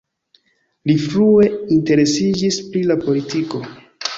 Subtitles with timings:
[0.91, 1.45] Li frue
[1.77, 3.63] interesiĝis pri la politiko.